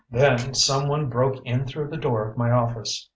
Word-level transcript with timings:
Then 0.09 0.55
someone 0.55 1.09
broke 1.11 1.45
in 1.45 1.67
through 1.67 1.89
the 1.89 1.97
door 1.97 2.27
of 2.27 2.35
my 2.35 2.49
office. 2.49 3.07